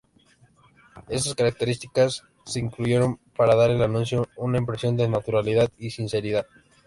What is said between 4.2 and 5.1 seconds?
una impresión de